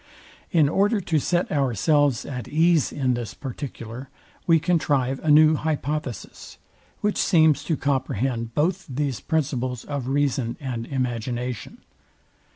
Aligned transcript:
In 0.49 0.67
order 0.67 0.99
to 0.99 1.19
set 1.19 1.51
ourselves 1.51 2.25
at 2.25 2.47
ease 2.47 2.91
in 2.91 3.13
this 3.13 3.35
particular, 3.35 4.09
we 4.47 4.59
contrive 4.59 5.19
a 5.19 5.29
new 5.29 5.53
hypothesis, 5.53 6.57
which 7.01 7.17
seems 7.19 7.63
to 7.65 7.77
comprehend 7.77 8.55
both 8.55 8.87
these 8.89 9.19
principles 9.19 9.83
of 9.85 10.07
reason 10.07 10.57
and 10.59 10.87
imagination. 10.87 11.81